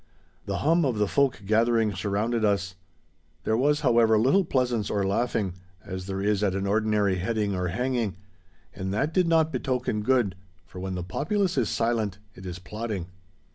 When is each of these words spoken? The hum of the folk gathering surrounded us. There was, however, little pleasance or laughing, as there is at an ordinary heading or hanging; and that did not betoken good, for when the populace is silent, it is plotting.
The 0.47 0.57
hum 0.65 0.83
of 0.83 0.97
the 0.97 1.07
folk 1.07 1.43
gathering 1.45 1.93
surrounded 1.93 2.43
us. 2.43 2.73
There 3.43 3.55
was, 3.55 3.81
however, 3.81 4.17
little 4.17 4.43
pleasance 4.43 4.89
or 4.89 5.05
laughing, 5.05 5.53
as 5.85 6.07
there 6.07 6.23
is 6.23 6.41
at 6.43 6.55
an 6.55 6.65
ordinary 6.65 7.17
heading 7.17 7.53
or 7.53 7.67
hanging; 7.67 8.15
and 8.73 8.91
that 8.95 9.13
did 9.13 9.27
not 9.27 9.51
betoken 9.53 10.01
good, 10.01 10.35
for 10.65 10.79
when 10.79 10.95
the 10.95 11.03
populace 11.03 11.55
is 11.55 11.69
silent, 11.69 12.17
it 12.33 12.47
is 12.47 12.57
plotting. 12.57 13.11